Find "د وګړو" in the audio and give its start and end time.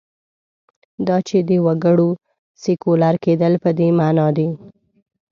1.49-2.09